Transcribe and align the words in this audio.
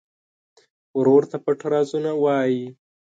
ورور 0.99 1.23
ته 1.31 1.37
پټ 1.45 1.59
رازونه 1.73 2.11
وایې. 2.23 2.63